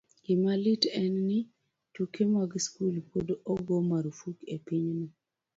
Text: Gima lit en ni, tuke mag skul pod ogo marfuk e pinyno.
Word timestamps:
Gima 0.23 0.53
lit 0.63 0.83
en 1.01 1.13
ni, 1.27 1.39
tuke 1.93 2.21
mag 2.33 2.51
skul 2.65 2.95
pod 3.09 3.27
ogo 3.53 3.75
marfuk 3.89 4.37
e 4.53 4.55
pinyno. 4.65 5.07